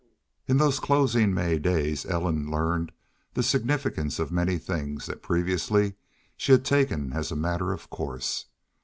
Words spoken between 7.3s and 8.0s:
a matter of